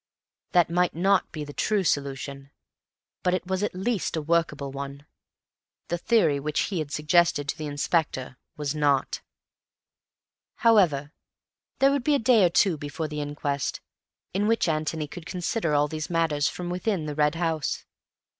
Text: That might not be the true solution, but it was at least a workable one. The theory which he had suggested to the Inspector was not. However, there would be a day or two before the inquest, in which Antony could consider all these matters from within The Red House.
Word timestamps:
That 0.53 0.71
might 0.71 0.95
not 0.95 1.31
be 1.31 1.43
the 1.43 1.53
true 1.53 1.83
solution, 1.83 2.49
but 3.21 3.35
it 3.35 3.45
was 3.45 3.61
at 3.61 3.75
least 3.75 4.15
a 4.17 4.21
workable 4.23 4.71
one. 4.71 5.05
The 5.89 5.99
theory 5.99 6.39
which 6.39 6.59
he 6.61 6.79
had 6.79 6.91
suggested 6.91 7.47
to 7.47 7.55
the 7.55 7.67
Inspector 7.67 8.35
was 8.57 8.73
not. 8.73 9.21
However, 10.55 11.11
there 11.77 11.91
would 11.91 12.03
be 12.03 12.15
a 12.15 12.17
day 12.17 12.43
or 12.43 12.49
two 12.49 12.77
before 12.79 13.07
the 13.07 13.21
inquest, 13.21 13.79
in 14.33 14.47
which 14.47 14.67
Antony 14.67 15.07
could 15.07 15.27
consider 15.27 15.75
all 15.75 15.87
these 15.87 16.09
matters 16.09 16.47
from 16.49 16.71
within 16.71 17.05
The 17.05 17.13
Red 17.13 17.35
House. 17.35 17.85